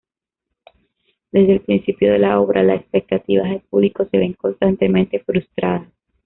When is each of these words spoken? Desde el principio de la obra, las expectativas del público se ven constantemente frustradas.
Desde 1.31 1.53
el 1.53 1.61
principio 1.61 2.11
de 2.11 2.17
la 2.17 2.39
obra, 2.39 2.63
las 2.63 2.81
expectativas 2.81 3.51
del 3.51 3.59
público 3.61 4.03
se 4.09 4.17
ven 4.17 4.33
constantemente 4.33 5.19
frustradas. 5.19 5.93